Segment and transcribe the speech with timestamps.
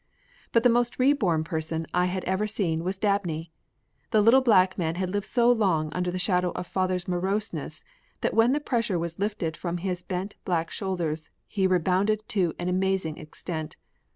[0.51, 3.51] But the most reborn person I had ever seen was Dabney.
[4.09, 7.83] The little black man had lived so long under the shadow of father's moroseness
[8.21, 12.67] that when the pressure was lifted from his bent black shoulders he rebounded to an
[12.67, 13.75] amazing extent.